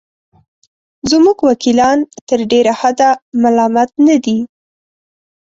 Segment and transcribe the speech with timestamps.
[1.09, 1.97] زموږ وکیلان
[2.27, 3.09] تر ډېره حده
[3.41, 4.37] ملامت نه دي.